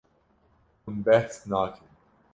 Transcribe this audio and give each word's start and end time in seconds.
Hûn 0.83 0.97
behs 1.05 1.37
nakin. 1.51 1.89